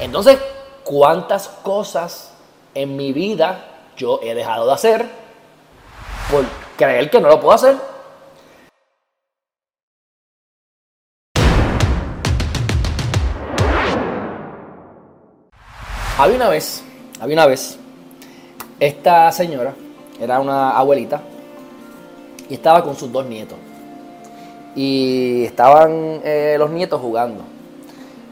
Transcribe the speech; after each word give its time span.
Entonces, 0.00 0.38
¿cuántas 0.82 1.48
cosas 1.48 2.32
en 2.74 2.96
mi 2.96 3.12
vida 3.12 3.66
yo 3.98 4.18
he 4.22 4.34
dejado 4.34 4.66
de 4.66 4.72
hacer 4.72 5.06
por 6.30 6.44
creer 6.78 7.10
que 7.10 7.20
no 7.20 7.28
lo 7.28 7.38
puedo 7.38 7.52
hacer? 7.52 7.76
Había 16.16 16.36
una 16.36 16.48
vez, 16.48 16.82
había 17.20 17.34
una 17.34 17.46
vez, 17.46 17.78
esta 18.78 19.30
señora 19.32 19.74
era 20.18 20.40
una 20.40 20.78
abuelita 20.78 21.20
y 22.48 22.54
estaba 22.54 22.82
con 22.82 22.96
sus 22.96 23.12
dos 23.12 23.26
nietos. 23.26 23.58
Y 24.74 25.44
estaban 25.44 26.22
eh, 26.24 26.56
los 26.58 26.70
nietos 26.70 27.00
jugando. 27.02 27.42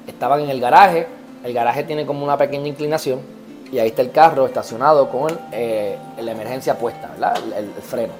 Estaban 0.06 0.40
en 0.40 0.50
el 0.50 0.60
garaje. 0.60 1.17
El 1.48 1.54
garaje 1.54 1.82
tiene 1.84 2.04
como 2.04 2.24
una 2.24 2.36
pequeña 2.36 2.68
inclinación. 2.68 3.20
Y 3.72 3.78
ahí 3.78 3.88
está 3.88 4.02
el 4.02 4.10
carro 4.10 4.44
estacionado 4.44 5.08
con 5.08 5.30
eh, 5.50 5.96
la 6.18 6.32
emergencia 6.32 6.78
puesta, 6.78 7.08
¿verdad? 7.08 7.38
El, 7.56 7.70
freno. 7.82 8.12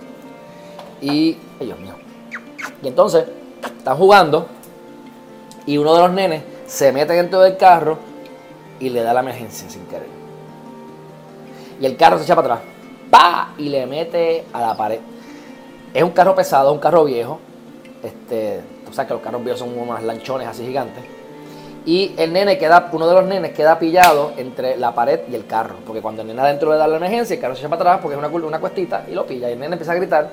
Y, 1.02 1.37
ay 1.61 1.66
Dios 1.66 1.79
mío. 1.79 1.93
Y 2.83 2.88
entonces, 2.88 3.27
están 3.62 3.99
jugando. 3.99 4.47
Y 5.66 5.77
uno 5.77 5.95
de 5.95 6.01
los 6.01 6.11
nenes 6.11 6.43
se 6.66 6.91
mete 6.91 7.12
dentro 7.12 7.41
del 7.41 7.59
carro 7.59 7.99
y 8.80 8.88
le 8.88 9.02
da 9.02 9.12
la 9.12 9.21
emergencia 9.21 9.69
sin 9.69 9.85
querer. 9.85 10.09
Y 11.83 11.85
el 11.85 11.99
carro 11.99 12.16
se 12.16 12.24
echa 12.24 12.35
para 12.35 12.55
atrás. 12.55 12.69
¡Pa! 13.10 13.52
Y 13.59 13.69
le 13.69 13.85
mete 13.85 14.47
a 14.55 14.63
la 14.63 14.74
pared. 14.74 15.01
Es 15.93 16.02
un 16.02 16.13
carro 16.13 16.35
pesado, 16.35 16.73
un 16.73 16.79
carro 16.79 17.05
viejo. 17.05 17.41
Este, 18.02 18.63
tú 18.87 18.95
sabes 18.95 19.09
que 19.09 19.15
los 19.15 19.23
carros 19.23 19.45
viejos 19.45 19.60
son 19.60 19.79
unos 19.79 20.02
lanchones 20.02 20.49
así 20.49 20.65
gigantes. 20.65 21.18
Y 21.88 22.15
el 22.19 22.34
nene 22.34 22.59
queda, 22.59 22.91
uno 22.92 23.09
de 23.09 23.15
los 23.15 23.24
nenes 23.24 23.55
queda 23.55 23.78
pillado 23.78 24.33
entre 24.37 24.77
la 24.77 24.95
pared 24.95 25.20
y 25.30 25.34
el 25.34 25.46
carro. 25.46 25.77
Porque 25.87 26.02
cuando 26.02 26.20
el 26.20 26.29
nene 26.29 26.42
adentro 26.42 26.71
le 26.71 26.76
da 26.76 26.87
la 26.87 26.99
emergencia, 26.99 27.32
el 27.32 27.40
carro 27.40 27.54
se 27.54 27.60
echa 27.63 27.71
para 27.71 27.80
atrás 27.80 28.01
porque 28.02 28.15
es 28.15 28.23
una, 28.23 28.29
una 28.46 28.60
cuestita 28.60 29.07
y 29.09 29.15
lo 29.15 29.24
pilla. 29.24 29.49
Y 29.49 29.54
el 29.54 29.59
nene 29.59 29.73
empieza 29.73 29.93
a 29.93 29.95
gritar. 29.95 30.29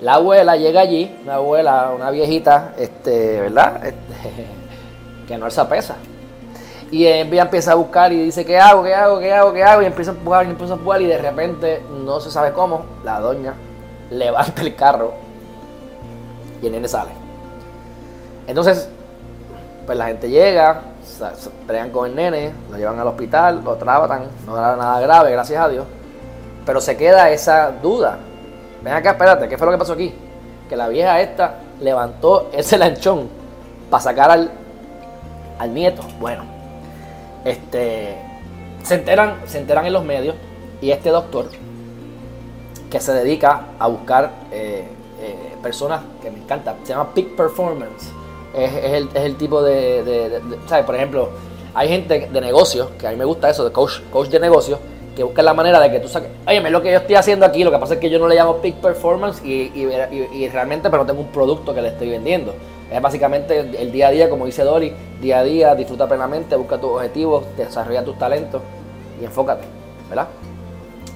La 0.00 0.14
abuela 0.14 0.56
llega 0.56 0.80
allí, 0.80 1.12
una 1.24 1.34
abuela, 1.34 1.90
una 1.92 2.08
viejita, 2.12 2.74
este, 2.78 3.40
¿verdad? 3.40 3.84
Este, 3.84 4.46
que 5.26 5.36
no 5.36 5.46
alza 5.46 5.68
pesa. 5.68 5.96
Y 6.92 7.04
ella 7.04 7.42
empieza 7.42 7.72
a 7.72 7.74
buscar 7.74 8.12
y 8.12 8.22
dice, 8.22 8.44
¿qué 8.44 8.60
hago? 8.60 8.84
¿Qué 8.84 8.94
hago? 8.94 9.18
¿Qué 9.18 9.32
hago? 9.32 9.52
¿Qué 9.52 9.64
hago? 9.64 9.82
Y 9.82 9.86
empieza 9.86 10.12
a 10.12 10.14
empujar 10.14 10.46
y 10.46 10.50
empieza 10.50 10.74
a 10.74 10.76
empujar 10.76 11.02
y 11.02 11.06
de 11.06 11.18
repente, 11.18 11.82
no 12.04 12.20
se 12.20 12.30
sabe 12.30 12.52
cómo, 12.52 12.84
la 13.02 13.18
doña 13.18 13.54
levanta 14.08 14.62
el 14.62 14.76
carro 14.76 15.14
y 16.62 16.66
el 16.66 16.70
nene 16.70 16.86
sale. 16.86 17.10
Entonces, 18.46 18.88
pues 19.84 19.98
la 19.98 20.06
gente 20.06 20.30
llega, 20.30 20.91
pelean 21.66 21.90
con 21.90 22.08
el 22.08 22.16
nene, 22.16 22.52
lo 22.70 22.76
llevan 22.76 22.98
al 22.98 23.08
hospital, 23.08 23.62
lo 23.64 23.76
tratan, 23.76 24.24
no 24.46 24.56
era 24.56 24.76
nada 24.76 25.00
grave, 25.00 25.32
gracias 25.32 25.62
a 25.62 25.68
Dios. 25.68 25.86
Pero 26.64 26.80
se 26.80 26.96
queda 26.96 27.30
esa 27.30 27.72
duda. 27.82 28.18
Ven 28.82 28.92
acá, 28.92 29.12
espérate, 29.12 29.48
¿qué 29.48 29.58
fue 29.58 29.66
lo 29.66 29.72
que 29.72 29.78
pasó 29.78 29.92
aquí? 29.92 30.14
Que 30.68 30.76
la 30.76 30.88
vieja 30.88 31.20
esta 31.20 31.56
levantó 31.80 32.50
ese 32.52 32.78
lanchón 32.78 33.28
para 33.90 34.02
sacar 34.02 34.30
al, 34.30 34.50
al 35.58 35.74
nieto. 35.74 36.02
Bueno, 36.20 36.44
este, 37.44 38.16
se, 38.82 38.94
enteran, 38.94 39.40
se 39.46 39.58
enteran 39.58 39.86
en 39.86 39.92
los 39.92 40.04
medios 40.04 40.36
y 40.80 40.90
este 40.90 41.10
doctor 41.10 41.48
que 42.90 43.00
se 43.00 43.12
dedica 43.12 43.68
a 43.78 43.86
buscar 43.86 44.30
eh, 44.50 44.86
eh, 45.20 45.56
personas 45.62 46.02
que 46.20 46.30
me 46.30 46.38
encanta, 46.38 46.76
se 46.82 46.90
llama 46.90 47.12
Peak 47.14 47.36
Performance. 47.36 48.10
Es, 48.54 49.06
el, 49.14 49.36
tipo 49.36 49.62
de, 49.62 50.40
¿sabes? 50.66 50.84
Por 50.84 50.94
ejemplo, 50.94 51.30
hay 51.74 51.88
gente 51.88 52.28
de 52.30 52.40
negocios, 52.40 52.88
que 52.98 53.06
a 53.06 53.10
mí 53.10 53.16
me 53.16 53.24
gusta 53.24 53.48
eso, 53.48 53.64
de 53.64 53.72
coach, 53.72 54.00
coach 54.10 54.28
de 54.28 54.40
negocios, 54.40 54.78
que 55.16 55.22
busca 55.22 55.42
la 55.42 55.54
manera 55.54 55.80
de 55.80 55.90
que 55.90 56.00
tú 56.00 56.08
saques, 56.08 56.30
oye, 56.46 56.60
lo 56.70 56.82
que 56.82 56.90
yo 56.90 56.98
estoy 56.98 57.14
haciendo 57.14 57.46
aquí, 57.46 57.64
lo 57.64 57.70
que 57.70 57.78
pasa 57.78 57.94
es 57.94 58.00
que 58.00 58.10
yo 58.10 58.18
no 58.18 58.28
le 58.28 58.34
llamo 58.34 58.56
Peak 58.56 58.76
Performance 58.76 59.44
y, 59.44 59.70
y 59.74 60.48
realmente 60.48 60.90
pero 60.90 61.02
no 61.02 61.06
tengo 61.06 61.20
un 61.20 61.28
producto 61.28 61.74
que 61.74 61.82
le 61.82 61.88
estoy 61.88 62.10
vendiendo. 62.10 62.54
Es 62.92 63.00
básicamente 63.00 63.58
el 63.58 63.90
día 63.90 64.08
a 64.08 64.10
día, 64.10 64.28
como 64.28 64.44
dice 64.44 64.64
Dori, 64.64 64.92
día 65.20 65.38
a 65.38 65.44
día, 65.44 65.74
disfruta 65.74 66.06
plenamente, 66.06 66.54
busca 66.56 66.78
tus 66.78 66.90
objetivos, 66.90 67.44
desarrolla 67.56 68.04
tus 68.04 68.18
talentos 68.18 68.60
y 69.18 69.24
enfócate, 69.24 69.64
¿verdad? 70.10 70.28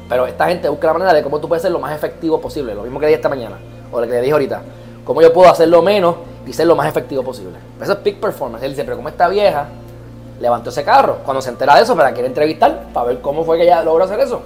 Pero 0.09 0.27
esta 0.27 0.47
gente 0.49 0.71
busca 0.71 0.87
la 0.87 0.93
manera 0.95 1.13
de 1.13 1.23
cómo 1.23 1.39
tú 1.39 1.49
puedes 1.49 1.61
ser 1.61 1.73
lo 1.73 1.79
más 1.79 1.95
efectivo 1.95 2.41
posible, 2.41 2.75
lo 2.75 2.83
mismo 2.83 2.99
que 2.99 3.07
dije 3.07 3.17
esta 3.17 3.29
mañana, 3.29 3.59
o 3.93 4.01
lo 4.01 4.07
que 4.07 4.13
le 4.15 4.21
dije 4.23 4.33
ahorita, 4.33 4.63
cómo 5.05 5.21
yo 5.21 5.33
puedo 5.35 5.51
hacerlo 5.51 5.83
menos 5.83 6.17
y 6.47 6.53
ser 6.53 6.67
lo 6.67 6.77
más 6.77 6.89
efectivo 6.89 7.23
posible. 7.23 7.59
Eso 7.81 7.93
es 7.93 7.99
peak 7.99 8.17
performance. 8.21 8.62
Él 8.65 8.71
dice, 8.71 8.84
pero 8.84 8.97
como 8.97 9.09
esta 9.09 9.29
vieja 9.29 9.67
levantó 10.41 10.71
ese 10.71 10.84
carro, 10.84 11.19
cuando 11.25 11.43
se 11.43 11.51
entera 11.51 11.75
de 11.75 11.83
eso, 11.83 11.97
para 11.97 12.12
quiere 12.12 12.29
entrevistar, 12.29 12.89
para 12.93 13.09
ver 13.09 13.21
cómo 13.21 13.45
fue 13.45 13.57
que 13.57 13.65
ella 13.65 13.83
logró 13.83 14.05
hacer 14.05 14.21
eso. 14.21 14.43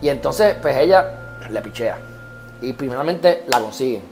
Y 0.00 0.08
entonces, 0.08 0.56
pues 0.62 0.76
ella 0.76 1.38
le 1.50 1.60
pichea. 1.60 1.98
Y 2.62 2.72
primeramente 2.72 3.44
la 3.46 3.60
consigue 3.60 4.02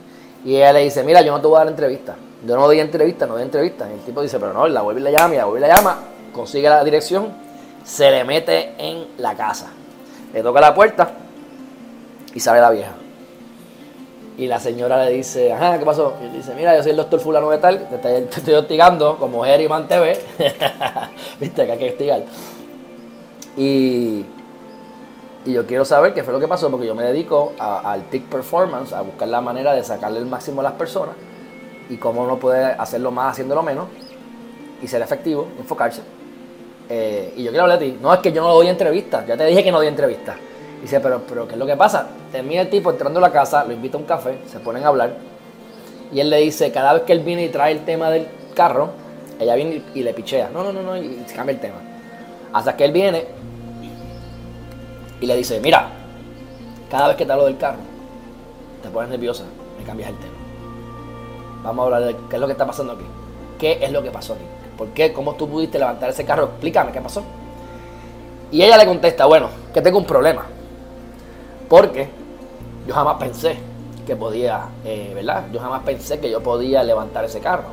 y 0.46 0.54
ella 0.54 0.72
le 0.72 0.84
dice, 0.84 1.02
mira, 1.02 1.22
yo 1.22 1.32
no 1.32 1.40
te 1.40 1.48
voy 1.48 1.56
a 1.56 1.58
dar 1.60 1.68
entrevista. 1.68 2.14
Yo 2.46 2.54
no 2.54 2.66
doy 2.66 2.78
entrevista, 2.78 3.26
no 3.26 3.34
doy 3.34 3.42
entrevista. 3.42 3.88
Y 3.90 3.94
el 3.94 4.00
tipo 4.04 4.22
dice, 4.22 4.38
pero 4.38 4.52
no, 4.52 4.68
la 4.68 4.80
vuelve 4.80 5.00
y 5.00 5.02
la 5.02 5.10
llama, 5.10 5.34
y 5.34 5.38
la 5.38 5.44
vuelve 5.44 5.66
y 5.66 5.68
la 5.68 5.76
llama, 5.76 5.98
consigue 6.32 6.68
la 6.68 6.84
dirección, 6.84 7.32
se 7.84 8.08
le 8.12 8.22
mete 8.22 8.74
en 8.78 9.08
la 9.18 9.34
casa. 9.34 9.66
Le 10.32 10.44
toca 10.44 10.60
la 10.60 10.72
puerta 10.72 11.10
y 12.32 12.38
sale 12.38 12.60
la 12.60 12.70
vieja. 12.70 12.92
Y 14.38 14.46
la 14.46 14.60
señora 14.60 15.04
le 15.04 15.12
dice, 15.12 15.52
ajá, 15.52 15.78
¿qué 15.78 15.84
pasó? 15.84 16.14
Y 16.20 16.26
él 16.26 16.32
dice, 16.34 16.54
mira, 16.54 16.76
yo 16.76 16.82
soy 16.82 16.90
el 16.90 16.98
doctor 16.98 17.20
fulano 17.20 17.48
de 17.50 17.58
tal, 17.58 17.88
te 17.88 18.24
estoy, 18.24 18.54
hostigando 18.54 19.16
como 19.16 19.44
Geriman 19.44 19.88
TV. 19.88 20.18
Viste 21.40 21.64
que 21.64 21.72
hay 21.72 21.78
que 21.78 21.90
hostigar. 21.90 22.22
Y 23.56 24.26
y 25.46 25.52
yo 25.52 25.64
quiero 25.64 25.84
saber 25.84 26.12
qué 26.12 26.24
fue 26.24 26.32
lo 26.32 26.40
que 26.40 26.48
pasó, 26.48 26.68
porque 26.72 26.88
yo 26.88 26.94
me 26.96 27.04
dedico 27.04 27.52
al 27.58 28.10
TIC 28.10 28.24
performance, 28.24 28.92
a 28.92 29.02
buscar 29.02 29.28
la 29.28 29.40
manera 29.40 29.74
de 29.74 29.84
sacarle 29.84 30.18
el 30.18 30.26
máximo 30.26 30.60
a 30.60 30.64
las 30.64 30.72
personas 30.72 31.14
y 31.88 31.96
cómo 31.98 32.24
uno 32.24 32.36
puede 32.36 32.64
hacerlo 32.64 33.12
más 33.12 33.32
haciéndolo 33.32 33.62
menos 33.62 33.86
y 34.82 34.88
ser 34.88 35.02
efectivo, 35.02 35.46
enfocarse. 35.56 36.02
Eh, 36.88 37.32
y 37.36 37.44
yo 37.44 37.50
quiero 37.50 37.62
hablar 37.62 37.78
de 37.78 37.92
ti. 37.92 37.98
No 38.02 38.12
es 38.12 38.18
que 38.18 38.32
yo 38.32 38.42
no 38.42 38.52
doy 38.52 38.66
entrevistas, 38.66 39.24
ya 39.24 39.36
te 39.36 39.46
dije 39.46 39.62
que 39.62 39.70
no 39.70 39.78
doy 39.78 39.86
entrevistas. 39.86 40.36
Dice, 40.82 41.00
pero, 41.00 41.22
pero 41.26 41.46
¿qué 41.48 41.54
es 41.54 41.58
lo 41.58 41.66
que 41.66 41.76
pasa? 41.76 42.06
Termina 42.30 42.62
el 42.62 42.70
tipo 42.70 42.90
entrando 42.90 43.18
a 43.18 43.22
la 43.22 43.32
casa, 43.32 43.64
lo 43.64 43.72
invita 43.72 43.96
a 43.96 44.00
un 44.00 44.06
café, 44.06 44.38
se 44.46 44.60
ponen 44.60 44.84
a 44.84 44.88
hablar. 44.88 45.16
Y 46.12 46.20
él 46.20 46.30
le 46.30 46.38
dice, 46.38 46.70
cada 46.70 46.92
vez 46.92 47.02
que 47.02 47.12
él 47.12 47.20
viene 47.20 47.44
y 47.44 47.48
trae 47.48 47.72
el 47.72 47.84
tema 47.84 48.10
del 48.10 48.26
carro, 48.54 48.90
ella 49.40 49.54
viene 49.54 49.82
y, 49.94 50.02
le 50.02 50.14
pichea. 50.14 50.50
No, 50.52 50.62
no, 50.62 50.72
no, 50.72 50.82
no, 50.82 50.96
y 50.96 51.24
cambia 51.34 51.54
el 51.54 51.60
tema. 51.60 51.76
Hasta 52.52 52.76
que 52.76 52.84
él 52.84 52.92
viene 52.92 53.24
y 55.20 55.26
le 55.26 55.36
dice, 55.36 55.60
mira, 55.60 55.88
cada 56.90 57.08
vez 57.08 57.16
que 57.16 57.26
te 57.26 57.32
hablo 57.32 57.46
del 57.46 57.58
carro, 57.58 57.78
te 58.82 58.88
pones 58.88 59.10
nerviosa, 59.10 59.44
me 59.78 59.84
cambias 59.84 60.10
el 60.10 60.16
tema. 60.16 60.34
Vamos 61.62 61.82
a 61.82 61.84
hablar 61.86 62.04
de 62.04 62.16
qué 62.30 62.36
es 62.36 62.40
lo 62.40 62.46
que 62.46 62.52
está 62.52 62.66
pasando 62.66 62.92
aquí. 62.92 63.04
¿Qué 63.58 63.78
es 63.82 63.90
lo 63.90 64.02
que 64.02 64.10
pasó 64.10 64.34
aquí? 64.34 64.44
¿Por 64.76 64.88
qué? 64.88 65.12
¿Cómo 65.12 65.34
tú 65.34 65.48
pudiste 65.48 65.78
levantar 65.78 66.10
ese 66.10 66.24
carro? 66.24 66.44
Explícame 66.44 66.92
qué 66.92 67.00
pasó. 67.00 67.24
Y 68.52 68.62
ella 68.62 68.76
le 68.76 68.86
contesta, 68.86 69.26
bueno, 69.26 69.48
que 69.74 69.82
tengo 69.82 69.98
un 69.98 70.04
problema. 70.04 70.46
Porque 71.68 72.08
yo 72.86 72.94
jamás 72.94 73.16
pensé 73.18 73.58
que 74.06 74.14
podía, 74.14 74.68
eh, 74.84 75.12
¿verdad? 75.14 75.46
Yo 75.52 75.60
jamás 75.60 75.82
pensé 75.82 76.20
que 76.20 76.30
yo 76.30 76.42
podía 76.42 76.82
levantar 76.84 77.24
ese 77.24 77.40
carro. 77.40 77.68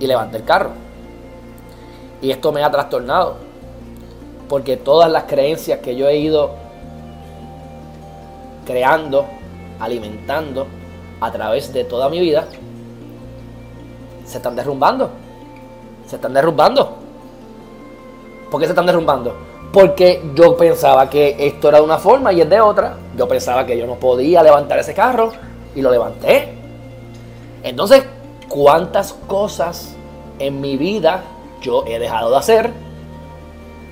Y 0.00 0.06
levanté 0.06 0.38
el 0.38 0.44
carro. 0.44 0.70
Y 2.20 2.30
esto 2.30 2.52
me 2.52 2.64
ha 2.64 2.70
trastornado 2.70 3.36
porque 4.48 4.76
todas 4.76 5.10
las 5.10 5.24
creencias 5.24 5.80
que 5.80 5.94
yo 5.94 6.08
he 6.08 6.16
ido 6.16 6.52
creando, 8.64 9.26
alimentando 9.78 10.66
a 11.20 11.30
través 11.30 11.72
de 11.72 11.84
toda 11.84 12.08
mi 12.08 12.20
vida, 12.20 12.48
se 14.24 14.38
están 14.38 14.56
derrumbando. 14.56 15.10
Se 16.06 16.16
están 16.16 16.32
derrumbando. 16.32 16.96
¿Por 18.50 18.60
qué 18.60 18.66
se 18.66 18.72
están 18.72 18.86
derrumbando? 18.86 19.47
Porque 19.72 20.22
yo 20.34 20.56
pensaba 20.56 21.10
que 21.10 21.36
esto 21.38 21.68
era 21.68 21.78
de 21.78 21.84
una 21.84 21.98
forma 21.98 22.32
y 22.32 22.40
es 22.40 22.48
de 22.48 22.60
otra. 22.60 22.96
Yo 23.16 23.28
pensaba 23.28 23.66
que 23.66 23.76
yo 23.76 23.86
no 23.86 23.96
podía 23.96 24.42
levantar 24.42 24.78
ese 24.78 24.94
carro 24.94 25.32
y 25.74 25.82
lo 25.82 25.90
levanté. 25.90 26.54
Entonces, 27.62 28.04
¿cuántas 28.48 29.12
cosas 29.26 29.94
en 30.38 30.60
mi 30.60 30.76
vida 30.76 31.22
yo 31.60 31.84
he 31.86 31.98
dejado 31.98 32.30
de 32.30 32.36
hacer 32.36 32.70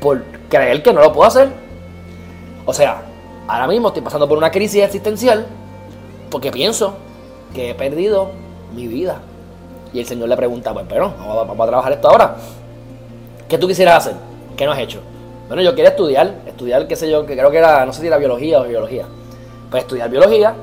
por 0.01 0.23
creer 0.49 0.83
que 0.83 0.93
no 0.93 1.01
lo 1.01 1.13
puedo 1.13 1.27
hacer. 1.27 1.49
O 2.65 2.73
sea, 2.73 3.03
ahora 3.49 3.67
mismo 3.67 3.89
estoy 3.89 4.03
pasando 4.03 4.29
por 4.29 4.39
una 4.39 4.51
crisis 4.51 4.83
existencial 4.83 5.47
porque 6.31 6.51
pienso 6.51 6.95
que 7.55 7.71
he 7.71 7.75
perdido 7.75 8.31
mi 8.75 8.87
vida. 8.87 9.21
Y 9.93 10.01
el 10.01 10.07
Señor 10.07 10.29
le 10.29 10.37
pregunta, 10.37 10.73
pues, 10.73 10.85
pero 10.89 11.13
vamos 11.19 11.61
a, 11.61 11.67
trabajar 11.67 11.93
esto 11.93 12.09
ahora. 12.09 12.37
¿Qué 13.49 13.57
tú 13.57 13.69
quisieras 13.69 14.07
hacer? 14.07 14.17
¿Qué 14.57 14.67
no 14.67 14.73
has 14.73 14.79
hecho? 14.81 15.01
Bueno, 15.49 15.63
yo 15.63 15.75
quería 15.75 15.91
estudiar, 15.91 16.35
estudiar, 16.47 16.87
qué 16.89 16.97
sé 16.97 17.11
yo, 17.11 17.25
que 17.25 17.37
creo 17.37 17.51
que 17.51 17.59
era, 17.59 17.87
no 17.87 17.93
sé 17.93 18.01
si 18.01 18.07
era 18.07 18.19
biología 18.19 18.61
o 18.61 18.65
biología. 18.65 19.07
Pues 19.71 19.83
estudiar 19.83 20.11
biología. 20.11 20.55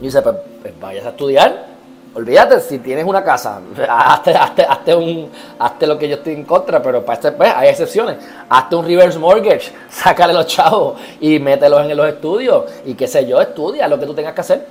Y 0.00 0.04
dice, 0.04 0.22
pues, 0.22 0.36
pues 0.62 0.80
vayas 0.80 1.06
a 1.06 1.10
estudiar 1.10 1.70
Olvídate, 2.12 2.58
si 2.60 2.80
tienes 2.80 3.04
una 3.04 3.22
casa, 3.22 3.60
hazte, 3.88 4.94
un, 4.96 5.30
hazte 5.60 5.86
lo 5.86 5.96
que 5.96 6.08
yo 6.08 6.16
estoy 6.16 6.32
en 6.32 6.44
contra, 6.44 6.82
pero 6.82 7.04
para 7.04 7.14
este, 7.14 7.30
pues, 7.32 7.52
hay 7.54 7.68
excepciones. 7.68 8.16
Hazte 8.48 8.74
un 8.74 8.84
reverse 8.84 9.16
mortgage, 9.16 9.70
sácale 9.90 10.32
los 10.32 10.46
chavos 10.46 10.98
y 11.20 11.38
mételos 11.38 11.88
en 11.88 11.96
los 11.96 12.08
estudios 12.08 12.64
y 12.84 12.94
qué 12.94 13.06
sé 13.06 13.26
yo, 13.26 13.40
estudia 13.40 13.86
lo 13.86 14.00
que 14.00 14.06
tú 14.06 14.14
tengas 14.14 14.34
que 14.34 14.40
hacer. 14.40 14.66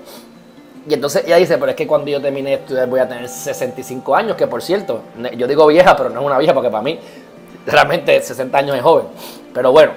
Y 0.86 0.94
entonces 0.94 1.24
ella 1.26 1.38
dice, 1.38 1.58
pero 1.58 1.70
es 1.70 1.78
que 1.78 1.88
cuando 1.88 2.12
yo 2.12 2.22
termine 2.22 2.50
de 2.50 2.56
estudiar 2.58 2.90
voy 2.90 3.00
a 3.00 3.08
tener 3.08 3.30
65 3.30 4.16
años, 4.16 4.36
que 4.36 4.48
por 4.48 4.62
cierto, 4.62 5.02
yo 5.38 5.48
digo 5.48 5.66
vieja, 5.68 5.96
pero 5.96 6.10
no 6.10 6.20
es 6.20 6.26
una 6.26 6.38
vieja 6.38 6.54
porque 6.54 6.70
para 6.70 6.84
mí 6.84 7.00
realmente 7.66 8.22
60 8.22 8.58
años 8.58 8.76
es 8.76 8.82
joven. 8.82 9.06
Pero 9.54 9.72
bueno, 9.72 9.94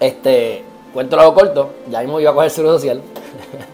este, 0.00 0.64
cuento 0.92 1.16
lo 1.16 1.34
corto, 1.34 1.74
ya 1.90 2.00
mismo 2.00 2.20
iba 2.20 2.30
a 2.30 2.34
coger 2.34 2.50
seguro 2.50 2.74
social. 2.74 3.02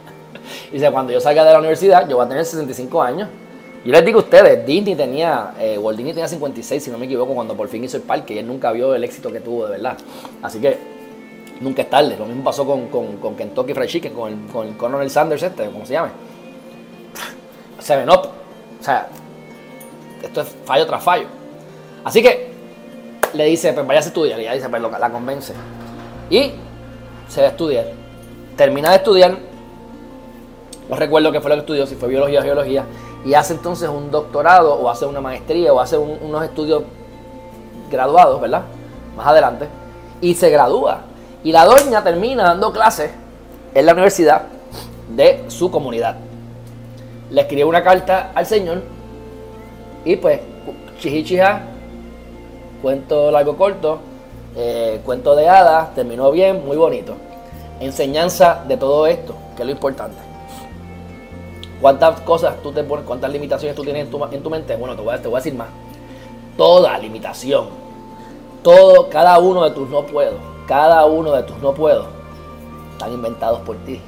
Dice, 0.72 0.90
cuando 0.90 1.12
yo 1.12 1.20
salga 1.20 1.44
de 1.44 1.52
la 1.52 1.58
universidad, 1.58 2.08
yo 2.08 2.16
voy 2.16 2.26
a 2.26 2.28
tener 2.28 2.44
65 2.44 3.02
años. 3.02 3.28
Yo 3.84 3.92
les 3.92 4.04
digo 4.04 4.20
a 4.20 4.22
ustedes, 4.22 4.64
Disney 4.66 4.94
tenía, 4.94 5.54
eh, 5.60 5.76
Walt 5.76 5.96
Disney 5.96 6.14
tenía 6.14 6.26
56, 6.26 6.82
si 6.82 6.90
no 6.90 6.96
me 6.96 7.04
equivoco, 7.04 7.34
cuando 7.34 7.54
por 7.54 7.68
fin 7.68 7.84
hizo 7.84 7.98
el 7.98 8.02
parque 8.02 8.34
y 8.34 8.38
él 8.38 8.46
nunca 8.46 8.72
vio 8.72 8.94
el 8.94 9.04
éxito 9.04 9.30
que 9.30 9.40
tuvo 9.40 9.66
de 9.66 9.72
verdad. 9.72 9.98
Así 10.42 10.58
que 10.58 10.78
nunca 11.60 11.82
es 11.82 11.90
tarde. 11.90 12.16
Lo 12.18 12.24
mismo 12.24 12.42
pasó 12.42 12.64
con, 12.66 12.88
con, 12.88 13.36
Kentucky 13.36 13.74
Fried 13.74 13.88
Chicken, 13.88 14.14
con 14.14 14.32
el, 14.32 14.46
con 14.46 14.68
el 14.68 14.76
Colonel 14.76 15.10
Sanders 15.10 15.42
este, 15.42 15.66
¿cómo 15.66 15.84
se 15.84 15.92
llama? 15.92 16.12
Seven 17.78 18.08
Up. 18.08 18.28
O 18.80 18.82
sea, 18.82 19.08
esto 20.22 20.40
es 20.40 20.48
fallo 20.64 20.86
tras 20.86 21.02
fallo. 21.02 21.26
Así 22.04 22.22
que 22.22 22.53
le 23.34 23.44
dice, 23.44 23.72
pues 23.72 23.86
vaya 23.86 24.00
a 24.00 24.04
estudiar. 24.04 24.38
Y 24.38 24.42
ella 24.42 24.54
dice, 24.54 24.68
pues 24.68 24.82
la 24.82 25.10
convence. 25.10 25.52
Y 26.30 26.52
se 27.28 27.40
va 27.40 27.48
a 27.48 27.50
estudiar. 27.50 27.86
Termina 28.56 28.90
de 28.90 28.96
estudiar 28.96 29.36
no 30.88 30.96
recuerdo 30.96 31.32
qué 31.32 31.40
fue 31.40 31.48
lo 31.48 31.56
que 31.56 31.60
estudió, 31.60 31.86
si 31.86 31.94
fue 31.94 32.08
biología 32.08 32.40
o 32.40 32.42
geología, 32.42 32.84
y 33.24 33.34
hace 33.34 33.54
entonces 33.54 33.88
un 33.88 34.10
doctorado 34.10 34.74
o 34.74 34.90
hace 34.90 35.06
una 35.06 35.20
maestría 35.20 35.72
o 35.72 35.80
hace 35.80 35.96
unos 35.96 36.44
estudios 36.44 36.82
graduados, 37.90 38.40
¿verdad? 38.40 38.62
Más 39.16 39.26
adelante, 39.26 39.66
y 40.20 40.34
se 40.34 40.50
gradúa. 40.50 41.00
Y 41.42 41.52
la 41.52 41.64
doña 41.64 42.02
termina 42.02 42.44
dando 42.44 42.72
clases 42.72 43.10
en 43.74 43.86
la 43.86 43.92
universidad 43.92 44.42
de 45.08 45.44
su 45.48 45.70
comunidad. 45.70 46.16
Le 47.30 47.40
escribe 47.40 47.64
una 47.64 47.82
carta 47.82 48.32
al 48.34 48.46
señor 48.46 48.82
y 50.04 50.16
pues, 50.16 50.40
chihichija, 51.00 51.62
cuento 52.84 53.30
largo 53.30 53.56
corto, 53.56 53.98
eh, 54.54 55.00
cuento 55.06 55.34
de 55.34 55.48
hadas, 55.48 55.94
terminó 55.94 56.30
bien, 56.30 56.66
muy 56.66 56.76
bonito. 56.76 57.14
Enseñanza 57.80 58.62
de 58.68 58.76
todo 58.76 59.06
esto, 59.06 59.34
que 59.56 59.62
es 59.62 59.66
lo 59.66 59.72
importante. 59.72 60.18
¿Cuántas 61.80 62.20
cosas 62.20 62.62
tú 62.62 62.70
te 62.70 62.84
pones, 62.84 63.06
cuántas 63.06 63.32
limitaciones 63.32 63.74
tú 63.74 63.84
tienes 63.84 64.04
en 64.04 64.10
tu, 64.10 64.22
en 64.22 64.42
tu 64.42 64.50
mente? 64.50 64.76
Bueno, 64.76 64.94
te 64.94 65.00
voy, 65.00 65.14
a, 65.14 65.22
te 65.22 65.28
voy 65.28 65.36
a 65.36 65.38
decir 65.38 65.54
más. 65.54 65.68
Toda 66.58 66.98
limitación, 66.98 67.68
todo, 68.62 69.08
cada 69.08 69.38
uno 69.38 69.64
de 69.64 69.70
tus 69.70 69.88
no 69.88 70.04
puedo, 70.04 70.34
cada 70.68 71.06
uno 71.06 71.32
de 71.32 71.42
tus 71.42 71.56
no 71.62 71.72
puedo, 71.72 72.04
están 72.92 73.14
inventados 73.14 73.60
por 73.60 73.76
ti. 73.78 73.98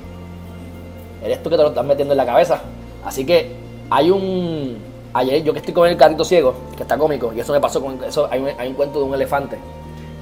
Eres 1.24 1.42
tú 1.42 1.48
que 1.48 1.56
te 1.56 1.62
lo 1.62 1.70
estás 1.70 1.84
metiendo 1.84 2.12
en 2.12 2.18
la 2.18 2.26
cabeza. 2.26 2.60
Así 3.06 3.24
que 3.24 3.56
hay 3.88 4.10
un. 4.10 4.76
Ayer, 5.14 5.42
yo 5.42 5.52
que 5.52 5.60
estoy 5.60 5.72
con 5.72 5.88
el 5.88 5.96
carrito 5.96 6.24
ciego, 6.24 6.54
que 6.76 6.82
está 6.82 6.98
cómico, 6.98 7.32
y 7.34 7.40
eso 7.40 7.52
me 7.52 7.60
pasó 7.60 7.80
con. 7.80 8.02
Eso, 8.04 8.28
hay, 8.30 8.40
un, 8.40 8.48
hay 8.58 8.68
un 8.68 8.74
cuento 8.74 8.98
de 8.98 9.04
un 9.06 9.14
elefante, 9.14 9.58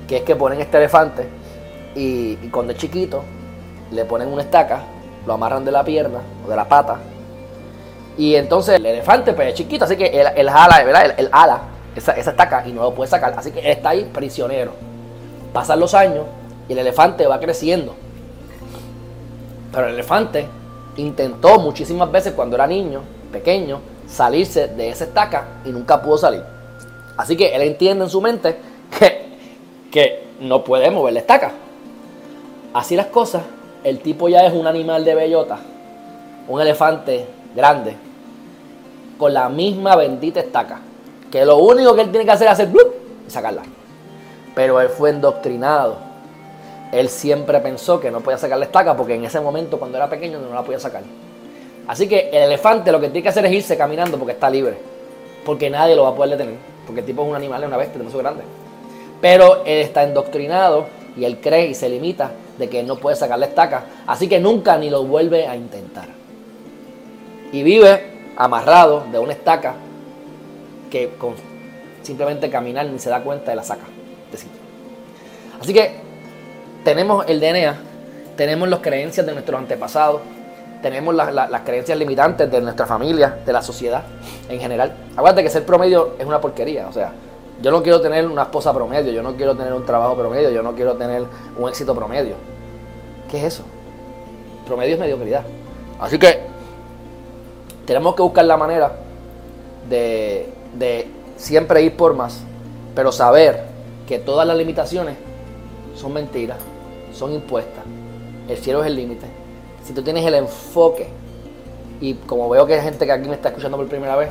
que 0.07 0.19
es 0.19 0.23
que 0.23 0.37
ponen 0.37 0.61
este 0.61 0.77
elefante 0.77 1.29
y, 1.95 2.37
cuando 2.49 2.73
es 2.73 2.79
chiquito, 2.79 3.23
le 3.91 4.05
ponen 4.05 4.29
una 4.29 4.43
estaca, 4.43 4.83
lo 5.27 5.35
amarran 5.35 5.65
de 5.65 5.73
la 5.73 5.85
pierna 5.85 6.21
o 6.45 6.51
de 6.51 6.57
la 6.57 6.69
pata 6.69 6.99
y 8.17 8.37
entonces 8.37 8.77
el 8.77 8.87
elefante 8.87 9.33
pues 9.33 9.49
es 9.49 9.55
chiquito, 9.55 9.85
así 9.85 9.97
que 9.97 10.07
el, 10.07 10.49
ala, 10.49 10.85
¿verdad? 10.85 11.15
El, 11.17 11.29
ala, 11.33 11.63
esa, 11.97 12.13
esa 12.13 12.31
estaca 12.31 12.67
y 12.67 12.73
no 12.73 12.83
lo 12.83 12.95
puede 12.95 13.11
sacar. 13.11 13.35
Así 13.37 13.51
que 13.51 13.61
él 13.61 13.67
está 13.67 13.91
ahí 13.91 14.09
prisionero. 14.13 14.73
Pasan 15.53 15.81
los 15.81 15.95
años 15.95 16.25
y 16.69 16.73
el 16.73 16.79
elefante 16.79 17.27
va 17.27 17.41
creciendo. 17.41 17.95
Pero 19.73 19.89
el 19.89 19.95
elefante 19.95 20.47
intentó 20.97 21.59
muchísimas 21.59 22.11
veces 22.13 22.35
cuando 22.35 22.55
era 22.55 22.69
niño, 22.69 23.03
pequeño, 23.33 23.81
salirse 24.15 24.69
de 24.69 24.91
esa 24.91 25.05
estaca 25.05 25.45
y 25.65 25.71
nunca 25.71 26.01
pudo 26.01 26.19
salir. 26.19 26.43
Así 27.17 27.37
que 27.37 27.55
él 27.55 27.63
entiende 27.63 28.05
en 28.05 28.11
su 28.11 28.21
mente 28.21 28.57
que, 28.99 29.27
que 29.91 30.25
no 30.41 30.63
puede 30.63 30.91
mover 30.91 31.15
la 31.15 31.21
estaca. 31.21 31.53
Así 32.73 32.97
las 32.97 33.07
cosas, 33.07 33.43
el 33.83 34.01
tipo 34.01 34.29
ya 34.29 34.47
es 34.47 34.53
un 34.53 34.67
animal 34.67 35.05
de 35.05 35.15
bellota, 35.15 35.59
un 36.49 36.61
elefante 36.61 37.27
grande, 37.55 37.97
con 39.19 39.35
la 39.35 39.49
misma 39.49 39.97
bendita 39.97 40.41
estaca. 40.41 40.81
Que 41.31 41.45
lo 41.45 41.57
único 41.57 41.95
que 41.95 42.03
él 42.03 42.11
tiene 42.11 42.25
que 42.25 42.31
hacer 42.31 42.47
es 42.47 42.53
hacer 42.53 42.69
¡blup! 42.69 42.95
y 43.27 43.31
sacarla. 43.31 43.63
Pero 44.55 44.81
él 44.81 44.89
fue 44.89 45.11
endoctrinado. 45.11 45.97
Él 46.93 47.09
siempre 47.09 47.59
pensó 47.59 47.99
que 47.99 48.13
no 48.13 48.21
podía 48.21 48.39
sacar 48.39 48.59
la 48.59 48.67
estaca 48.67 48.97
porque 48.97 49.15
en 49.15 49.25
ese 49.25 49.41
momento, 49.41 49.79
cuando 49.81 49.97
era 49.97 50.09
pequeño, 50.09 50.39
no 50.39 50.55
la 50.55 50.63
podía 50.63 50.79
sacar. 50.79 51.03
Así 51.87 52.09
que 52.09 52.31
el 52.31 52.45
elefante 52.45 52.91
lo 52.91 53.01
que 53.01 53.09
tiene 53.09 53.23
que 53.23 53.29
hacer 53.29 53.45
es 53.47 53.53
irse 53.53 53.77
caminando 53.77 54.19
porque 54.19 54.33
está 54.33 54.49
libre. 54.49 54.77
Porque 55.45 55.69
nadie 55.69 55.95
lo 55.95 56.05
va 56.05 56.11
a 56.11 56.15
poder 56.15 56.39
detener. 56.39 56.59
Porque 56.87 57.01
el 57.01 57.07
tipo 57.07 57.23
es 57.23 57.29
un 57.29 57.37
animal, 57.37 57.63
es 57.63 57.69
una 57.69 57.77
bestia 57.77 57.99
demasiado 57.99 58.23
grande. 58.23 58.45
Pero 59.21 59.65
él 59.65 59.79
está 59.81 60.03
endoctrinado 60.03 60.87
y 61.17 61.25
él 61.25 61.39
cree 61.41 61.69
y 61.69 61.75
se 61.75 61.89
limita 61.89 62.33
de 62.59 62.69
que 62.69 62.83
no 62.83 62.97
puede 62.97 63.17
sacar 63.17 63.39
la 63.39 63.47
estaca. 63.47 63.85
Así 64.07 64.29
que 64.29 64.39
nunca 64.41 64.77
ni 64.79 64.91
lo 64.91 65.05
vuelve 65.05 65.47
a 65.47 65.57
intentar 65.57 66.09
y 67.55 67.63
vive 67.63 68.03
amarrado 68.37 69.05
de 69.13 69.19
una 69.21 69.33
estaca 69.33 69.75
que 70.91 71.11
con 71.11 71.35
simplemente 72.03 72.51
caminar 72.51 72.87
ni 72.87 72.99
se 72.99 73.11
da 73.11 73.23
cuenta 73.23 73.53
de 73.53 73.57
la 73.57 73.63
saca 73.63 73.85
Así 75.61 75.73
que 75.73 75.93
tenemos 76.83 77.25
el 77.29 77.41
DNA, 77.41 77.79
tenemos 78.37 78.69
las 78.69 78.81
creencias 78.81 79.25
de 79.25 79.33
nuestros 79.33 79.59
antepasados, 79.59 80.21
tenemos 80.85 81.15
las 81.15 81.61
creencias 81.63 81.97
limitantes 81.97 82.51
de 82.51 82.61
nuestra 82.61 82.85
familia, 82.85 83.39
de 83.47 83.53
la 83.55 83.63
sociedad 83.63 84.03
en 84.51 84.61
general. 84.61 84.93
Acuérdate 85.17 85.43
que 85.43 85.49
ser 85.49 85.65
promedio 85.65 86.11
es 86.19 86.27
una 86.27 86.43
porquería, 86.43 86.87
o 86.87 86.93
sea, 86.93 87.11
yo 87.63 87.71
no 87.71 87.83
quiero 87.83 88.03
tener 88.03 88.27
una 88.27 88.43
esposa 88.43 88.71
promedio, 88.75 89.11
yo 89.11 89.23
no 89.23 89.35
quiero 89.35 89.57
tener 89.57 89.73
un 89.73 89.87
trabajo 89.87 90.15
promedio, 90.15 90.51
yo 90.51 90.63
no 90.63 90.75
quiero 90.75 90.93
tener 90.97 91.23
un 91.57 91.69
éxito 91.71 91.95
promedio. 91.95 92.35
¿Qué 93.31 93.39
es 93.39 93.45
eso? 93.55 93.63
Promedio 94.67 94.93
es 94.93 95.01
mediocridad. 95.01 95.41
Así 95.99 96.19
que 96.19 96.41
tenemos 97.87 98.15
que 98.15 98.21
buscar 98.21 98.45
la 98.45 98.59
manera 98.59 98.93
de, 99.89 100.53
siempre 101.39 101.81
ir 101.81 101.97
por 101.97 102.13
más, 102.13 102.43
pero 102.95 103.11
saber 103.11 103.63
que 104.07 104.19
todas 104.19 104.47
las 104.47 104.59
limitaciones 104.59 105.17
son 105.95 106.13
mentiras, 106.13 106.59
son 107.15 107.33
impuestas. 107.33 107.85
El 108.49 108.59
cielo 108.59 108.83
es 108.83 108.89
el 108.89 108.97
límite. 108.97 109.44
Si 109.85 109.93
tú 109.93 110.03
tienes 110.03 110.25
el 110.25 110.35
enfoque, 110.35 111.09
y 112.01 112.15
como 112.15 112.49
veo 112.49 112.67
que 112.67 112.75
hay 112.75 112.81
gente 112.81 113.05
que 113.07 113.13
aquí 113.13 113.29
me 113.29 113.35
está 113.35 113.49
escuchando 113.51 113.77
por 113.77 113.87
primera 113.89 114.17
vez, 114.17 114.31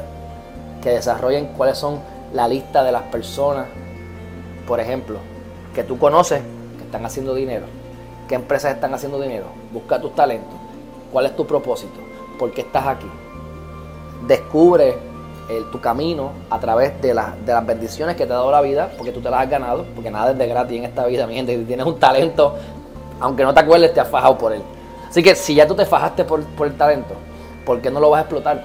que 0.81 0.89
desarrollen 0.89 1.47
cuáles 1.57 1.77
son 1.77 1.99
la 2.33 2.47
lista 2.47 2.83
de 2.83 2.91
las 2.91 3.03
personas, 3.03 3.67
por 4.67 4.79
ejemplo, 4.79 5.19
que 5.73 5.83
tú 5.83 5.97
conoces 5.97 6.41
que 6.77 6.83
están 6.83 7.05
haciendo 7.05 7.35
dinero, 7.35 7.65
qué 8.27 8.35
empresas 8.35 8.73
están 8.73 8.93
haciendo 8.93 9.19
dinero, 9.19 9.45
busca 9.71 10.01
tus 10.01 10.13
talentos, 10.15 10.55
cuál 11.11 11.27
es 11.27 11.35
tu 11.35 11.45
propósito, 11.45 11.99
por 12.39 12.51
qué 12.51 12.61
estás 12.61 12.87
aquí, 12.87 13.09
descubre 14.27 14.97
tu 15.71 15.79
camino 15.79 16.31
a 16.49 16.59
través 16.59 16.99
de, 17.01 17.13
las 17.13 17.65
bendiciones 17.65 18.15
que 18.15 18.25
te 18.25 18.31
ha 18.31 18.37
dado 18.37 18.51
la 18.51 18.61
vida, 18.61 18.91
porque 18.97 19.11
tú 19.11 19.21
te 19.21 19.29
las 19.29 19.41
has 19.41 19.49
ganado, 19.49 19.85
porque 19.93 20.09
nada 20.09 20.31
es 20.31 20.37
de 20.37 20.47
gratis 20.47 20.77
en 20.77 20.85
esta 20.85 21.05
vida, 21.05 21.27
mi 21.27 21.35
gente. 21.35 21.55
Si 21.57 21.63
tienes 21.65 21.85
un 21.85 21.99
talento, 21.99 22.55
aunque 23.19 23.43
no 23.43 23.53
te 23.53 23.59
acuerdes, 23.59 23.93
te 23.93 23.99
has 23.99 24.07
fajado 24.07 24.37
por 24.37 24.53
él. 24.53 24.61
Así 25.13 25.21
que 25.21 25.35
si 25.35 25.53
ya 25.53 25.67
tú 25.67 25.75
te 25.75 25.85
fajaste 25.85 26.23
por, 26.23 26.43
por 26.43 26.65
el 26.65 26.73
talento, 26.75 27.13
¿por 27.67 27.79
qué 27.81 27.91
no 27.91 27.99
lo 27.99 28.09
vas 28.09 28.17
a 28.17 28.21
explotar? 28.21 28.63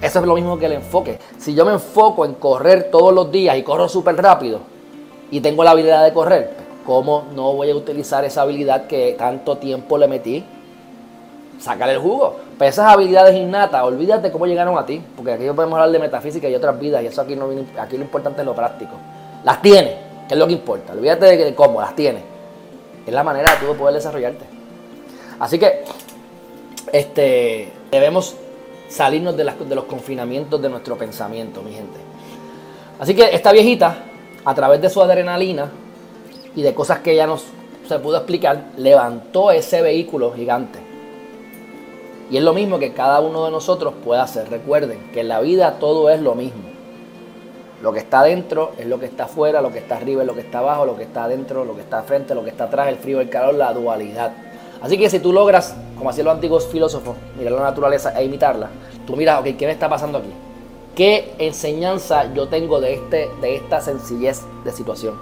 Eso 0.00 0.20
es 0.20 0.24
lo 0.24 0.34
mismo 0.34 0.58
que 0.58 0.64
el 0.64 0.72
enfoque. 0.72 1.18
Si 1.36 1.52
yo 1.52 1.66
me 1.66 1.74
enfoco 1.74 2.24
en 2.24 2.32
correr 2.36 2.84
todos 2.90 3.12
los 3.12 3.30
días 3.30 3.54
y 3.58 3.62
corro 3.62 3.86
súper 3.86 4.16
rápido 4.16 4.60
y 5.30 5.42
tengo 5.42 5.62
la 5.62 5.72
habilidad 5.72 6.02
de 6.02 6.14
correr, 6.14 6.56
¿cómo 6.86 7.24
no 7.34 7.52
voy 7.52 7.70
a 7.70 7.76
utilizar 7.76 8.24
esa 8.24 8.40
habilidad 8.40 8.86
que 8.86 9.14
tanto 9.18 9.58
tiempo 9.58 9.98
le 9.98 10.08
metí 10.08 10.42
sacar 11.58 11.90
el 11.90 11.98
jugo. 11.98 12.36
Pero 12.58 12.70
esas 12.70 12.90
habilidades 12.90 13.36
innatas, 13.36 13.82
olvídate 13.82 14.32
cómo 14.32 14.46
llegaron 14.46 14.78
a 14.78 14.86
ti, 14.86 15.04
porque 15.14 15.32
aquí 15.32 15.44
podemos 15.54 15.74
hablar 15.74 15.90
de 15.90 15.98
metafísica 15.98 16.48
y 16.48 16.54
otras 16.54 16.80
vidas, 16.80 17.02
y 17.02 17.08
eso 17.08 17.20
aquí, 17.20 17.36
no, 17.36 17.46
aquí 17.78 17.98
lo 17.98 18.04
importante 18.04 18.40
es 18.40 18.46
lo 18.46 18.54
práctico. 18.54 18.92
Las 19.44 19.60
tienes, 19.60 19.96
que 20.26 20.32
es 20.32 20.38
lo 20.38 20.46
que 20.46 20.54
importa. 20.54 20.94
Olvídate 20.94 21.36
de 21.36 21.54
cómo, 21.54 21.78
las 21.78 21.94
tienes. 21.94 22.22
Es 23.06 23.12
la 23.12 23.22
manera 23.22 23.52
de 23.52 23.66
tú 23.66 23.76
poder 23.76 23.96
desarrollarte. 23.96 24.59
Así 25.40 25.58
que 25.58 25.84
este, 26.92 27.72
debemos 27.90 28.36
salirnos 28.88 29.36
de, 29.36 29.44
los 29.44 29.84
confinamientos 29.84 30.60
de 30.60 30.68
nuestro 30.68 30.96
pensamiento, 30.96 31.62
mi 31.62 31.72
gente. 31.72 31.98
Así 32.98 33.14
que 33.14 33.34
esta 33.34 33.50
viejita, 33.50 34.04
a 34.44 34.54
través 34.54 34.82
de 34.82 34.90
su 34.90 35.00
adrenalina 35.00 35.70
y 36.54 36.62
de 36.62 36.74
cosas 36.74 36.98
que 36.98 37.12
ella 37.12 37.26
nos 37.26 37.44
se 37.88 37.98
pudo 37.98 38.18
explicar, 38.18 38.66
levantó 38.76 39.50
ese 39.50 39.82
vehículo 39.82 40.32
gigante 40.32 40.78
Y 42.30 42.36
es 42.36 42.42
lo 42.44 42.54
mismo 42.54 42.78
que 42.78 42.92
cada 42.92 43.18
uno 43.18 43.44
de 43.44 43.50
nosotros 43.50 43.94
puede 44.04 44.20
hacer. 44.20 44.48
Recuerden 44.48 45.10
que 45.12 45.22
en 45.22 45.28
la 45.28 45.40
vida 45.40 45.78
todo 45.80 46.08
es 46.08 46.20
lo 46.20 46.36
mismo. 46.36 46.70
Lo 47.82 47.92
que 47.92 47.98
está 47.98 48.20
adentro 48.20 48.72
es 48.78 48.86
lo 48.86 49.00
que 49.00 49.06
está 49.06 49.24
afuera, 49.24 49.60
lo 49.60 49.72
que 49.72 49.78
está 49.78 49.96
arriba 49.96 50.22
es 50.22 50.28
lo 50.28 50.34
que 50.34 50.42
está 50.42 50.58
abajo, 50.58 50.84
lo 50.84 50.96
que 50.96 51.02
está 51.02 51.24
adentro, 51.24 51.64
lo 51.64 51.74
que 51.74 51.80
está 51.80 52.02
frente, 52.02 52.34
lo 52.34 52.44
que 52.44 52.50
está 52.50 52.64
atrás, 52.64 52.88
el 52.88 52.96
frío, 52.96 53.20
el 53.20 53.28
calor, 53.30 53.54
la 53.54 53.72
dualidad. 53.72 54.32
Así 54.80 54.96
que 54.96 55.10
si 55.10 55.18
tú 55.18 55.32
logras, 55.32 55.76
como 55.96 56.10
hacían 56.10 56.26
los 56.26 56.34
antiguos 56.34 56.66
filósofos, 56.66 57.16
mirar 57.36 57.52
la 57.52 57.62
naturaleza 57.62 58.18
e 58.18 58.24
imitarla, 58.24 58.70
tú 59.06 59.16
miras, 59.16 59.40
ok, 59.40 59.56
¿qué 59.58 59.66
me 59.66 59.72
está 59.72 59.88
pasando 59.88 60.18
aquí? 60.18 60.30
¿Qué 60.94 61.34
enseñanza 61.38 62.32
yo 62.34 62.48
tengo 62.48 62.80
de, 62.80 62.94
este, 62.94 63.30
de 63.40 63.56
esta 63.56 63.80
sencillez 63.80 64.42
de 64.64 64.72
situación? 64.72 65.14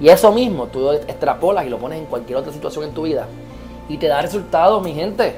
Y 0.00 0.08
eso 0.08 0.30
mismo 0.32 0.66
tú 0.66 0.90
extrapolas 0.92 1.66
y 1.66 1.70
lo 1.70 1.78
pones 1.78 1.98
en 1.98 2.06
cualquier 2.06 2.38
otra 2.38 2.52
situación 2.52 2.84
en 2.84 2.92
tu 2.92 3.02
vida 3.02 3.26
y 3.88 3.96
te 3.96 4.08
da 4.08 4.20
resultados, 4.20 4.82
mi 4.82 4.92
gente. 4.92 5.34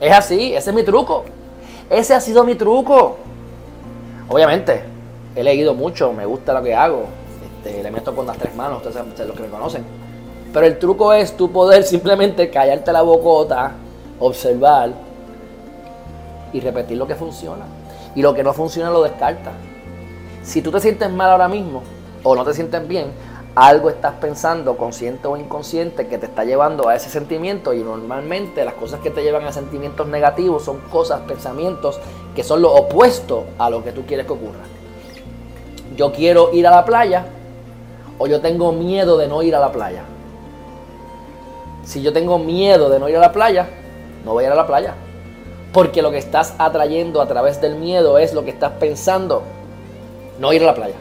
Es 0.00 0.12
así, 0.12 0.54
ese 0.54 0.70
es 0.70 0.76
mi 0.76 0.82
truco. 0.82 1.24
Ese 1.90 2.14
ha 2.14 2.20
sido 2.20 2.44
mi 2.44 2.54
truco. 2.54 3.18
Obviamente, 4.28 4.82
he 5.36 5.42
leído 5.42 5.74
mucho, 5.74 6.12
me 6.12 6.24
gusta 6.24 6.54
lo 6.54 6.62
que 6.62 6.74
hago. 6.74 7.04
Este, 7.64 7.82
le 7.82 7.90
meto 7.90 8.14
con 8.14 8.26
las 8.26 8.38
tres 8.38 8.54
manos, 8.54 8.82
ustedes 8.84 9.26
los 9.26 9.36
que 9.36 9.42
me 9.42 9.48
conocen. 9.48 9.84
Pero 10.52 10.66
el 10.66 10.78
truco 10.78 11.12
es 11.12 11.36
tú 11.36 11.50
poder 11.50 11.84
simplemente 11.84 12.50
callarte 12.50 12.92
la 12.92 13.02
bocota, 13.02 13.72
observar 14.20 14.90
y 16.52 16.60
repetir 16.60 16.98
lo 16.98 17.06
que 17.06 17.14
funciona. 17.14 17.64
Y 18.14 18.22
lo 18.22 18.34
que 18.34 18.42
no 18.42 18.52
funciona 18.52 18.90
lo 18.90 19.02
descarta. 19.02 19.52
Si 20.42 20.60
tú 20.60 20.70
te 20.70 20.80
sientes 20.80 21.10
mal 21.10 21.30
ahora 21.30 21.48
mismo 21.48 21.82
o 22.22 22.34
no 22.34 22.44
te 22.44 22.52
sientes 22.52 22.86
bien, 22.86 23.12
algo 23.54 23.90
estás 23.90 24.14
pensando, 24.14 24.76
consciente 24.76 25.28
o 25.28 25.36
inconsciente, 25.36 26.06
que 26.08 26.18
te 26.18 26.26
está 26.26 26.44
llevando 26.44 26.88
a 26.88 26.96
ese 26.96 27.10
sentimiento 27.10 27.72
y 27.74 27.82
normalmente 27.82 28.64
las 28.64 28.74
cosas 28.74 29.00
que 29.00 29.10
te 29.10 29.22
llevan 29.22 29.44
a 29.44 29.52
sentimientos 29.52 30.06
negativos 30.08 30.64
son 30.64 30.78
cosas, 30.90 31.20
pensamientos 31.22 32.00
que 32.34 32.44
son 32.44 32.62
lo 32.62 32.72
opuesto 32.72 33.44
a 33.58 33.68
lo 33.68 33.84
que 33.84 33.92
tú 33.92 34.04
quieres 34.06 34.26
que 34.26 34.32
ocurra. 34.32 34.64
Yo 35.96 36.12
quiero 36.12 36.52
ir 36.52 36.66
a 36.66 36.70
la 36.70 36.84
playa 36.84 37.26
o 38.18 38.26
yo 38.26 38.40
tengo 38.40 38.72
miedo 38.72 39.18
de 39.18 39.28
no 39.28 39.42
ir 39.42 39.54
a 39.54 39.60
la 39.60 39.70
playa. 39.70 40.04
Si 41.84 42.02
yo 42.02 42.12
tengo 42.12 42.38
miedo 42.38 42.88
de 42.88 42.98
no 42.98 43.08
ir 43.08 43.16
a 43.16 43.20
la 43.20 43.32
playa, 43.32 43.68
no 44.24 44.32
voy 44.32 44.44
a 44.44 44.46
ir 44.48 44.52
a 44.52 44.56
la 44.56 44.66
playa. 44.66 44.94
Porque 45.72 46.02
lo 46.02 46.10
que 46.10 46.18
estás 46.18 46.54
atrayendo 46.58 47.20
a 47.20 47.26
través 47.26 47.60
del 47.60 47.76
miedo 47.76 48.18
es 48.18 48.34
lo 48.34 48.44
que 48.44 48.50
estás 48.50 48.72
pensando, 48.72 49.42
no 50.38 50.52
ir 50.52 50.62
a 50.62 50.66
la 50.66 50.74
playa. 50.74 50.94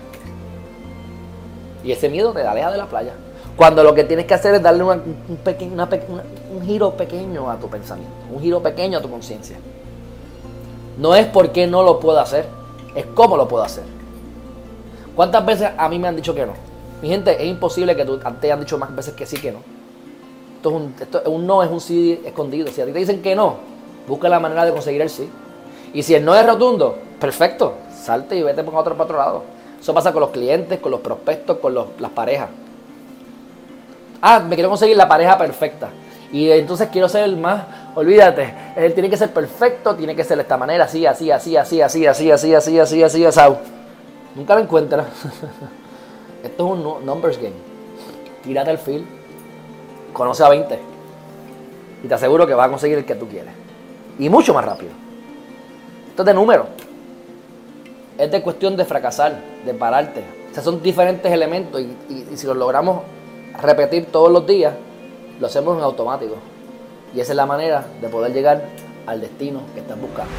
Y 1.84 1.92
ese 1.92 2.10
miedo 2.10 2.32
te 2.32 2.42
aleja 2.42 2.72
de 2.72 2.78
la 2.78 2.86
playa. 2.86 3.14
Cuando 3.56 3.84
lo 3.84 3.94
que 3.94 4.04
tienes 4.04 4.26
que 4.26 4.34
hacer 4.34 4.56
es 4.56 4.62
darle 4.62 4.84
un, 4.84 5.18
giro 6.66 6.92
pequeño 6.92 7.50
a 7.50 7.58
tu 7.58 7.68
pensamiento, 7.68 8.14
un 8.34 8.42
giro 8.42 8.62
pequeño 8.62 8.98
a 8.98 9.02
tu 9.02 9.10
conciencia. 9.10 9.58
No 10.98 11.16
es 11.16 11.26
porque 11.28 11.68
no 11.68 11.84
lo 11.84 12.00
puedo 12.00 12.20
hacer, 12.20 12.46
es 12.96 13.06
cómo 13.14 13.36
lo 13.38 13.48
puedo 13.48 13.64
hacer. 13.64 13.84
¿Cuántas 15.16 15.46
veces 15.46 15.70
a 15.78 15.90
mí 15.90 16.00
me 16.00 16.08
han 16.08 16.16
dicho 16.16 16.34
que 16.34 16.46
no? 16.46 16.54
Mi 17.02 17.10
gente, 17.10 17.44
es 17.44 17.50
imposible 17.50 17.96
que 17.96 18.06
tú 18.06 18.18
te 18.18 18.48
hayan 18.48 18.62
dicho 18.62 18.78
más 18.78 18.96
veces 18.96 19.14
que 19.16 19.26
sí 19.26 19.38
que 19.38 19.52
no. 19.52 19.60
Esto 20.62 21.22
es 21.22 21.28
un, 21.28 21.48
no, 21.48 21.64
es 21.64 21.72
un 21.72 21.82
sí 21.82 22.22
escondido. 22.24 22.68
Si 22.68 22.82
a 22.82 22.86
ti 22.86 22.92
te 22.92 23.00
dicen 23.00 23.22
que 23.22 23.36
no, 23.36 23.56
busca 24.08 24.30
la 24.30 24.40
manera 24.40 24.64
de 24.66 24.72
conseguir 24.72 25.02
el 25.02 25.10
sí. 25.10 25.28
Y 25.94 26.04
si 26.04 26.14
el 26.14 26.24
no 26.24 26.36
es 26.36 26.46
rotundo, 26.46 26.98
perfecto, 27.20 27.74
salte 27.94 28.36
y 28.36 28.44
vete 28.44 28.64
por 28.64 28.76
otro, 28.76 28.96
otro 28.98 29.18
lado. 29.18 29.44
Eso 29.80 29.94
pasa 29.94 30.14
con 30.14 30.22
los 30.22 30.30
clientes, 30.30 30.80
con 30.80 30.92
los 30.92 31.02
prospectos, 31.02 31.58
con 31.58 31.74
las 31.74 32.12
parejas. 32.12 32.50
Ah, 34.22 34.40
me 34.40 34.56
quiero 34.56 34.70
conseguir 34.70 34.96
la 34.96 35.08
pareja 35.08 35.38
perfecta. 35.38 35.90
Y 36.32 36.50
entonces 36.52 36.90
quiero 36.92 37.10
ser 37.10 37.24
el 37.24 37.36
más, 37.36 37.64
olvídate, 37.94 38.54
él 38.78 38.94
tiene 38.94 39.10
que 39.10 39.18
ser 39.18 39.34
perfecto, 39.34 39.96
tiene 39.96 40.16
que 40.16 40.24
ser 40.24 40.38
de 40.38 40.44
esta 40.44 40.56
manera, 40.56 40.86
así, 40.86 41.06
así, 41.06 41.30
así, 41.30 41.58
así, 41.58 41.82
así, 41.82 42.08
así, 42.08 42.32
así, 42.32 42.54
así, 42.54 42.80
así, 42.80 43.04
así, 43.04 43.26
así. 43.26 43.42
Nunca 44.36 44.56
lo 44.56 44.62
encuentras. 44.62 45.08
Esto 46.44 46.66
es 46.66 46.72
un 46.72 47.06
numbers 47.06 47.38
game. 47.38 47.56
Tírate 48.44 48.72
el 48.72 48.78
feel, 48.78 49.06
conoce 50.14 50.44
a 50.44 50.50
20 50.50 50.80
y 52.04 52.08
te 52.08 52.14
aseguro 52.14 52.48
que 52.48 52.54
vas 52.54 52.68
a 52.68 52.70
conseguir 52.70 52.98
el 52.98 53.06
que 53.06 53.16
tú 53.16 53.28
quieres. 53.28 53.54
Y 54.20 54.30
mucho 54.30 54.54
más 54.54 54.66
rápido. 54.66 54.92
Esto 56.10 56.24
es 56.24 56.26
de 56.26 56.34
número 56.34 56.68
es 58.22 58.30
de 58.30 58.42
cuestión 58.44 58.78
de 58.78 58.86
fracasar, 58.86 59.36
de 59.66 59.74
pararte. 59.74 60.24
O 60.52 60.54
sea, 60.54 60.62
son 60.62 60.82
diferentes 60.82 61.32
elementos 61.32 61.82
y, 61.82 62.38
si 62.38 62.46
los 62.46 62.56
logramos 62.56 63.02
repetir 63.60 64.06
todos 64.12 64.32
los 64.32 64.46
días, 64.46 64.76
lo 65.40 65.48
hacemos 65.48 65.76
en 65.76 65.84
automático. 65.84 66.36
Y 67.16 67.20
esa 67.20 67.34
es 67.34 67.36
la 67.36 67.48
manera 67.48 67.84
de 68.00 68.10
poder 68.10 68.32
llegar 68.32 68.64
al 69.08 69.22
destino 69.22 69.62
que 69.74 69.80
estás 69.80 70.00
buscando. 70.00 70.32